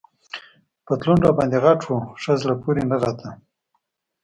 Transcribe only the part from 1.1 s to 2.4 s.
راباندي غټ وو، ښه